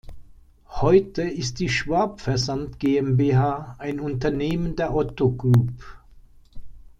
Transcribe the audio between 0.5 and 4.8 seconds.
Heute ist die Schwab-Versand GmbH ein Unternehmen